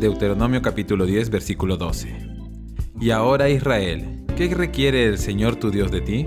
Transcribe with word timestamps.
Deuteronomio 0.00 0.62
capítulo 0.62 1.04
10 1.04 1.28
versículo 1.28 1.76
12. 1.76 2.16
Y 3.02 3.10
ahora 3.10 3.50
Israel, 3.50 4.24
¿qué 4.34 4.48
requiere 4.48 5.04
el 5.04 5.18
Señor 5.18 5.56
tu 5.56 5.70
Dios 5.70 5.90
de 5.90 6.00
ti? 6.00 6.26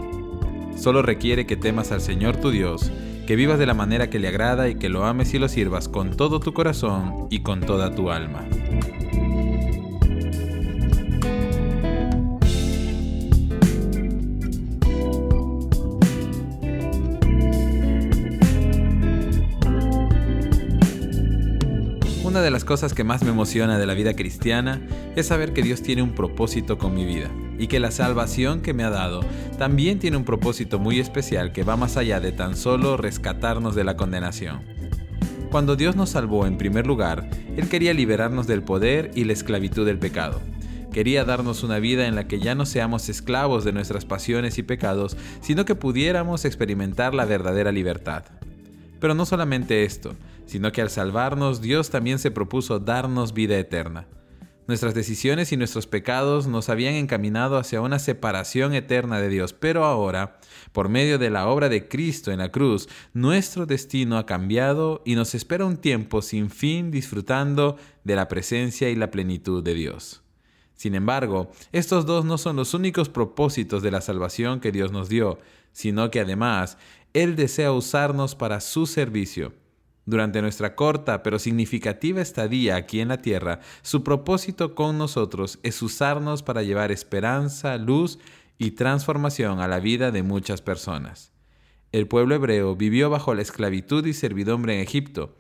Solo 0.78 1.02
requiere 1.02 1.48
que 1.48 1.58
temas 1.58 1.92
al 1.92 2.00
Señor 2.00 2.38
tu 2.38 2.52
Dios, 2.52 2.92
que 3.26 3.36
vivas 3.36 3.58
de 3.58 3.66
la 3.66 3.74
manera 3.74 4.12
que 4.12 4.20
le 4.20 4.28
agrada 4.28 4.70
y 4.70 4.76
que 4.76 4.90
lo 4.90 5.06
ames 5.06 5.34
y 5.34 5.40
lo 5.40 5.50
sirvas 5.50 5.90
con 5.90 6.16
todo 6.16 6.40
tu 6.40 6.54
corazón 6.54 7.28
y 7.32 7.42
con 7.42 7.62
toda 7.62 7.96
tu 7.96 8.12
alma. 8.12 8.48
Una 22.34 22.42
de 22.42 22.50
las 22.50 22.66
cosas 22.66 22.96
que 22.96 23.04
más 23.04 23.22
me 23.22 23.30
emociona 23.30 23.78
de 23.78 23.86
la 23.86 23.94
vida 23.94 24.16
cristiana 24.16 24.82
es 25.16 25.28
saber 25.28 25.54
que 25.54 25.62
Dios 25.62 25.84
tiene 25.84 26.02
un 26.02 26.16
propósito 26.16 26.80
con 26.80 26.96
mi 26.96 27.06
vida 27.06 27.30
y 27.60 27.68
que 27.68 27.80
la 27.80 27.92
salvación 27.92 28.62
que 28.62 28.74
me 28.74 28.84
ha 28.84 28.90
dado 28.90 29.20
también 29.60 30.00
tiene 30.00 30.18
un 30.18 30.26
propósito 30.26 30.80
muy 30.80 31.00
especial 31.00 31.52
que 31.52 31.62
va 31.62 31.78
más 31.78 31.96
allá 31.96 32.20
de 32.20 32.32
tan 32.32 32.58
solo 32.58 32.98
rescatarnos 32.98 33.76
de 33.76 33.84
la 33.84 33.98
condenación. 33.98 34.64
Cuando 35.52 35.76
Dios 35.76 35.96
nos 35.96 36.10
salvó 36.10 36.48
en 36.48 36.58
primer 36.58 36.88
lugar, 36.88 37.30
Él 37.56 37.70
quería 37.70 37.94
liberarnos 37.94 38.48
del 38.48 38.64
poder 38.64 39.12
y 39.14 39.26
la 39.26 39.34
esclavitud 39.34 39.86
del 39.86 40.00
pecado. 40.00 40.42
Quería 40.92 41.26
darnos 41.26 41.62
una 41.62 41.78
vida 41.78 42.08
en 42.08 42.16
la 42.16 42.28
que 42.28 42.40
ya 42.40 42.56
no 42.56 42.66
seamos 42.66 43.10
esclavos 43.10 43.64
de 43.64 43.74
nuestras 43.74 44.06
pasiones 44.06 44.58
y 44.58 44.64
pecados, 44.64 45.18
sino 45.42 45.66
que 45.66 45.76
pudiéramos 45.76 46.46
experimentar 46.46 47.14
la 47.14 47.26
verdadera 47.26 47.72
libertad. 47.72 48.24
Pero 49.00 49.14
no 49.14 49.28
solamente 49.28 49.84
esto, 49.84 50.16
sino 50.54 50.72
que 50.72 50.84
al 50.84 50.92
salvarnos 50.92 51.62
Dios 51.62 51.90
también 51.90 52.20
se 52.20 52.30
propuso 52.30 52.78
darnos 52.78 53.34
vida 53.34 53.58
eterna. 53.58 54.06
Nuestras 54.68 54.94
decisiones 54.94 55.52
y 55.52 55.58
nuestros 55.58 55.88
pecados 55.88 56.46
nos 56.46 56.70
habían 56.70 56.94
encaminado 56.94 57.58
hacia 57.58 57.82
una 57.82 57.98
separación 57.98 58.76
eterna 58.76 59.20
de 59.20 59.30
Dios, 59.30 59.52
pero 59.52 59.84
ahora, 59.84 60.40
por 60.72 60.90
medio 60.90 61.18
de 61.18 61.32
la 61.32 61.48
obra 61.48 61.70
de 61.70 61.88
Cristo 61.88 62.32
en 62.32 62.38
la 62.38 62.52
cruz, 62.52 62.88
nuestro 63.16 63.66
destino 63.66 64.16
ha 64.20 64.28
cambiado 64.28 65.02
y 65.06 65.16
nos 65.16 65.34
espera 65.34 65.66
un 65.66 65.78
tiempo 65.78 66.22
sin 66.22 66.52
fin 66.52 66.92
disfrutando 66.92 67.78
de 68.04 68.16
la 68.16 68.28
presencia 68.28 68.92
y 68.92 68.96
la 68.96 69.10
plenitud 69.10 69.64
de 69.64 69.74
Dios. 69.74 70.22
Sin 70.76 70.94
embargo, 70.94 71.50
estos 71.72 72.06
dos 72.06 72.26
no 72.26 72.38
son 72.38 72.58
los 72.58 72.76
únicos 72.76 73.10
propósitos 73.10 73.82
de 73.82 73.90
la 73.90 74.02
salvación 74.02 74.60
que 74.60 74.72
Dios 74.72 74.92
nos 74.92 75.10
dio, 75.10 75.40
sino 75.72 76.12
que 76.12 76.20
además 76.20 76.78
Él 77.14 77.36
desea 77.36 77.72
usarnos 77.72 78.36
para 78.36 78.62
su 78.62 78.86
servicio 78.86 79.63
durante 80.06 80.42
nuestra 80.42 80.76
corta 80.76 81.24
pero 81.24 81.40
significativa 81.40 82.22
estadía 82.22 82.76
aquí 82.76 83.00
en 83.00 83.10
la 83.10 83.18
tierra, 83.18 83.60
su 83.82 84.04
propósito 84.04 84.76
con 84.76 84.98
nosotros 84.98 85.60
es 85.64 85.82
usarnos 85.82 86.44
para 86.44 86.64
llevar 86.64 86.92
esperanza, 86.92 87.78
luz 87.78 88.20
y 88.58 88.72
transformación 88.72 89.60
a 89.60 89.68
la 89.68 89.80
vida 89.80 90.12
de 90.12 90.24
muchas 90.24 90.62
personas. 90.62 91.32
El 91.92 92.08
pueblo 92.08 92.36
hebreo 92.36 92.76
vivió 92.76 93.10
bajo 93.10 93.34
la 93.36 93.42
esclavitud 93.42 94.06
y 94.06 94.14
servidumbre 94.14 94.76
en 94.76 94.82
Egipto 94.82 95.36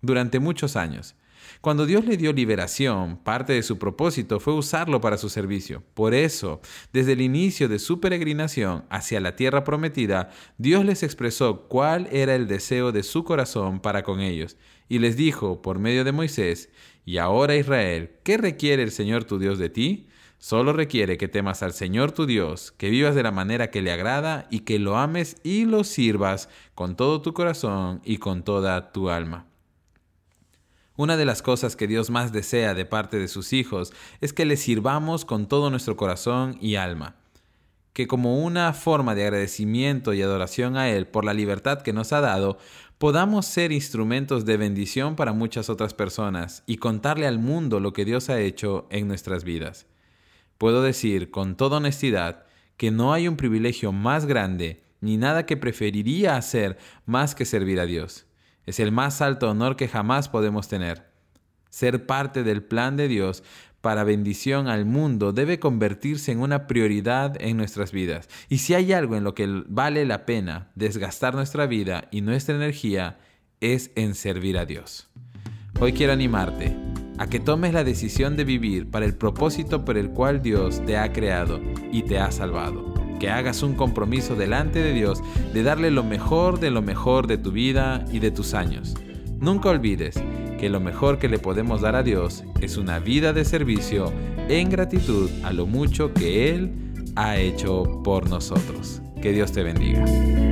durante 0.00 0.38
muchos 0.38 0.76
años, 0.76 1.14
cuando 1.60 1.86
Dios 1.86 2.04
le 2.04 2.16
dio 2.16 2.32
liberación, 2.32 3.18
parte 3.18 3.52
de 3.52 3.62
su 3.62 3.78
propósito 3.78 4.40
fue 4.40 4.54
usarlo 4.54 5.00
para 5.00 5.18
su 5.18 5.28
servicio. 5.28 5.82
Por 5.94 6.14
eso, 6.14 6.60
desde 6.92 7.12
el 7.12 7.20
inicio 7.20 7.68
de 7.68 7.78
su 7.78 8.00
peregrinación 8.00 8.84
hacia 8.90 9.20
la 9.20 9.36
tierra 9.36 9.64
prometida, 9.64 10.30
Dios 10.56 10.84
les 10.84 11.02
expresó 11.02 11.68
cuál 11.68 12.08
era 12.12 12.34
el 12.34 12.46
deseo 12.46 12.92
de 12.92 13.02
su 13.02 13.24
corazón 13.24 13.80
para 13.80 14.02
con 14.02 14.20
ellos, 14.20 14.56
y 14.88 14.98
les 14.98 15.16
dijo 15.16 15.62
por 15.62 15.78
medio 15.78 16.04
de 16.04 16.12
Moisés, 16.12 16.70
y 17.04 17.18
ahora 17.18 17.56
Israel, 17.56 18.10
¿qué 18.22 18.36
requiere 18.36 18.82
el 18.82 18.90
Señor 18.90 19.24
tu 19.24 19.38
Dios 19.38 19.58
de 19.58 19.70
ti? 19.70 20.08
Solo 20.38 20.72
requiere 20.72 21.18
que 21.18 21.26
temas 21.26 21.64
al 21.64 21.72
Señor 21.72 22.12
tu 22.12 22.24
Dios, 22.24 22.70
que 22.72 22.90
vivas 22.90 23.16
de 23.16 23.24
la 23.24 23.32
manera 23.32 23.70
que 23.70 23.82
le 23.82 23.90
agrada 23.90 24.46
y 24.50 24.60
que 24.60 24.78
lo 24.78 24.96
ames 24.96 25.36
y 25.42 25.64
lo 25.64 25.82
sirvas 25.82 26.48
con 26.76 26.96
todo 26.96 27.22
tu 27.22 27.34
corazón 27.34 28.00
y 28.04 28.18
con 28.18 28.44
toda 28.44 28.92
tu 28.92 29.10
alma. 29.10 29.46
Una 30.98 31.16
de 31.16 31.24
las 31.24 31.42
cosas 31.42 31.76
que 31.76 31.86
Dios 31.86 32.10
más 32.10 32.32
desea 32.32 32.74
de 32.74 32.84
parte 32.84 33.20
de 33.20 33.28
sus 33.28 33.52
hijos 33.52 33.92
es 34.20 34.32
que 34.32 34.44
le 34.44 34.56
sirvamos 34.56 35.24
con 35.24 35.46
todo 35.46 35.70
nuestro 35.70 35.96
corazón 35.96 36.58
y 36.60 36.74
alma. 36.74 37.14
Que 37.92 38.08
como 38.08 38.42
una 38.42 38.72
forma 38.72 39.14
de 39.14 39.22
agradecimiento 39.22 40.12
y 40.12 40.22
adoración 40.22 40.76
a 40.76 40.90
Él 40.90 41.06
por 41.06 41.24
la 41.24 41.34
libertad 41.34 41.82
que 41.82 41.92
nos 41.92 42.12
ha 42.12 42.20
dado, 42.20 42.58
podamos 42.98 43.46
ser 43.46 43.70
instrumentos 43.70 44.44
de 44.44 44.56
bendición 44.56 45.14
para 45.14 45.32
muchas 45.32 45.70
otras 45.70 45.94
personas 45.94 46.64
y 46.66 46.78
contarle 46.78 47.28
al 47.28 47.38
mundo 47.38 47.78
lo 47.78 47.92
que 47.92 48.04
Dios 48.04 48.28
ha 48.28 48.40
hecho 48.40 48.88
en 48.90 49.06
nuestras 49.06 49.44
vidas. 49.44 49.86
Puedo 50.58 50.82
decir 50.82 51.30
con 51.30 51.56
toda 51.56 51.76
honestidad 51.76 52.44
que 52.76 52.90
no 52.90 53.12
hay 53.12 53.28
un 53.28 53.36
privilegio 53.36 53.92
más 53.92 54.26
grande 54.26 54.82
ni 55.00 55.16
nada 55.16 55.46
que 55.46 55.56
preferiría 55.56 56.36
hacer 56.36 56.76
más 57.06 57.36
que 57.36 57.44
servir 57.44 57.78
a 57.78 57.86
Dios. 57.86 58.26
Es 58.68 58.80
el 58.80 58.92
más 58.92 59.22
alto 59.22 59.48
honor 59.48 59.76
que 59.76 59.88
jamás 59.88 60.28
podemos 60.28 60.68
tener. 60.68 61.10
Ser 61.70 62.04
parte 62.04 62.42
del 62.42 62.62
plan 62.62 62.98
de 62.98 63.08
Dios 63.08 63.42
para 63.80 64.04
bendición 64.04 64.68
al 64.68 64.84
mundo 64.84 65.32
debe 65.32 65.58
convertirse 65.58 66.32
en 66.32 66.40
una 66.40 66.66
prioridad 66.66 67.40
en 67.40 67.56
nuestras 67.56 67.92
vidas. 67.92 68.28
Y 68.50 68.58
si 68.58 68.74
hay 68.74 68.92
algo 68.92 69.16
en 69.16 69.24
lo 69.24 69.34
que 69.34 69.46
vale 69.68 70.04
la 70.04 70.26
pena 70.26 70.70
desgastar 70.74 71.34
nuestra 71.34 71.66
vida 71.66 72.08
y 72.10 72.20
nuestra 72.20 72.56
energía, 72.56 73.16
es 73.62 73.90
en 73.94 74.14
servir 74.14 74.58
a 74.58 74.66
Dios. 74.66 75.08
Hoy 75.80 75.94
quiero 75.94 76.12
animarte 76.12 76.76
a 77.16 77.26
que 77.26 77.40
tomes 77.40 77.72
la 77.72 77.84
decisión 77.84 78.36
de 78.36 78.44
vivir 78.44 78.90
para 78.90 79.06
el 79.06 79.14
propósito 79.14 79.86
por 79.86 79.96
el 79.96 80.10
cual 80.10 80.42
Dios 80.42 80.84
te 80.84 80.98
ha 80.98 81.10
creado 81.10 81.58
y 81.90 82.02
te 82.02 82.18
ha 82.18 82.30
salvado 82.30 82.97
que 83.18 83.30
hagas 83.30 83.62
un 83.62 83.74
compromiso 83.74 84.36
delante 84.36 84.80
de 84.80 84.92
Dios 84.92 85.22
de 85.52 85.62
darle 85.62 85.90
lo 85.90 86.04
mejor 86.04 86.60
de 86.60 86.70
lo 86.70 86.82
mejor 86.82 87.26
de 87.26 87.38
tu 87.38 87.52
vida 87.52 88.04
y 88.12 88.18
de 88.18 88.30
tus 88.30 88.54
años. 88.54 88.94
Nunca 89.40 89.70
olvides 89.70 90.20
que 90.58 90.68
lo 90.68 90.80
mejor 90.80 91.18
que 91.18 91.28
le 91.28 91.38
podemos 91.38 91.80
dar 91.80 91.94
a 91.94 92.02
Dios 92.02 92.44
es 92.60 92.76
una 92.76 92.98
vida 92.98 93.32
de 93.32 93.44
servicio 93.44 94.12
en 94.48 94.68
gratitud 94.68 95.30
a 95.44 95.52
lo 95.52 95.66
mucho 95.66 96.12
que 96.12 96.50
Él 96.50 96.72
ha 97.16 97.36
hecho 97.36 98.02
por 98.02 98.28
nosotros. 98.28 99.00
Que 99.22 99.32
Dios 99.32 99.52
te 99.52 99.62
bendiga. 99.62 100.47